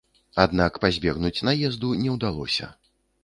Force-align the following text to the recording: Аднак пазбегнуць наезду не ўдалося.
Аднак 0.43 0.79
пазбегнуць 0.85 1.43
наезду 1.49 1.93
не 2.05 2.09
ўдалося. 2.17 2.73